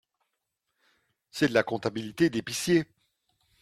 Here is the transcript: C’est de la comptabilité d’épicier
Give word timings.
C’est 1.29 1.49
de 1.49 1.53
la 1.53 1.61
comptabilité 1.61 2.31
d’épicier 2.31 2.87